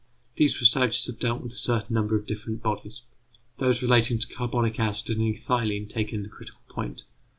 These 0.35 0.59
researches 0.59 1.05
have 1.05 1.19
dealt 1.19 1.43
with 1.43 1.51
a 1.51 1.55
certain 1.57 1.93
number 1.93 2.15
of 2.17 2.25
different 2.25 2.63
bodies. 2.63 3.03
Those 3.59 3.83
relating 3.83 4.17
to 4.17 4.27
carbonic 4.27 4.79
acid 4.79 5.15
and 5.15 5.21
ethylene 5.35 5.87
take 5.87 6.11
in 6.11 6.23
the 6.23 6.29
critical 6.29 6.61
point. 6.69 7.03